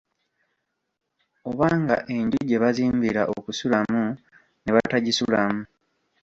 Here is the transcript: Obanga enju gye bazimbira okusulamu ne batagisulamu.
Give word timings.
Obanga 1.49 1.95
enju 2.15 2.39
gye 2.47 2.57
bazimbira 2.63 3.21
okusulamu 3.37 4.03
ne 4.61 4.69
batagisulamu. 4.75 5.63